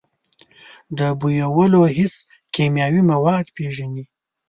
د 0.97 0.99
بویولو 1.19 1.81
حس 1.95 2.15
کیمیاوي 2.53 3.01
مواد 3.11 3.45
پېژني. 3.55 4.03